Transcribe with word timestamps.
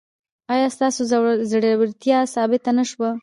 ایا 0.53 0.67
ستاسو 0.75 1.01
زړورتیا 1.53 2.19
ثابته 2.35 2.71
نه 2.77 2.83
شوه؟ 2.89 3.09